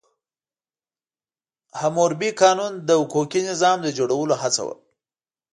[1.79, 4.75] حموربي قانون د حقوقي نظام د جوړولو هڅه وه.